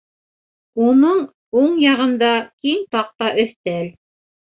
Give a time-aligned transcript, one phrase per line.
[0.85, 1.19] Уның
[1.65, 3.97] уң яғында киң таҡта өҫтәл.